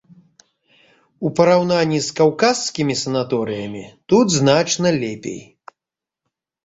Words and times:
У 1.27 1.31
параўнанні 1.39 1.99
з 2.07 2.15
каўказскімі 2.19 2.95
санаторыямі 3.03 3.85
тут 4.15 4.27
значна 4.41 4.87
лепей. 5.05 5.41